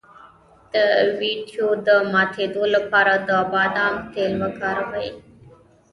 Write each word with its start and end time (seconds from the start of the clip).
د 0.73 0.75
ویښتو 1.17 1.67
د 1.87 1.89
ماتیدو 2.11 2.63
لپاره 2.75 3.13
د 3.27 3.29
بادام 3.51 3.95
تېل 4.13 4.33
وکاروئ 4.41 5.09